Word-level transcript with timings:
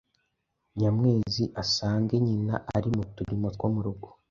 Nyamwezi 0.79 1.43
asange 1.61 2.15
nyina 2.25 2.55
ari 2.75 2.89
mu 2.95 3.03
turimo 3.15 3.47
two 3.59 3.67
mu 3.73 3.81
rugo. 3.85 4.07